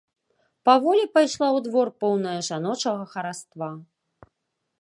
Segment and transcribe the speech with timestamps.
[0.69, 3.69] Паволі пайшла ў двор, поўная жаночага хараства.